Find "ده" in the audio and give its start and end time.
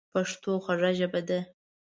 1.27-1.39